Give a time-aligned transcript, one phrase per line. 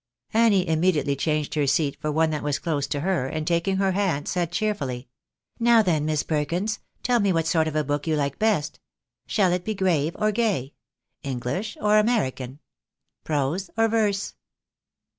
[0.33, 3.91] Annie immediately changed her seat for one that was close to her, and taking her
[3.91, 5.09] hand, said, cheerfully
[5.59, 8.79] —"Now then, Miss Perkins, tell me what sort of a book you Uke best.
[9.27, 10.73] Shall it be grave or gay?
[11.21, 12.57] English or American?
[13.23, 14.33] Prose or verse